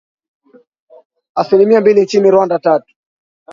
Asilimia 1.35 1.81
mbili 1.81 2.01
nchini 2.01 2.31
Rwanda, 2.31 2.59
tatu. 2.59 2.95